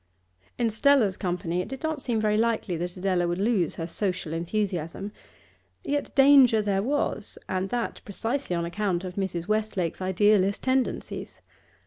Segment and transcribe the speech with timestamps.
[0.57, 4.33] In Stella's company it did not seem very likely that Adela would lose her social
[4.33, 5.11] enthusiasm,
[5.83, 9.47] yet danger there was, and that precisely on account of Mrs.
[9.47, 11.39] Westlake's idealist tendencies.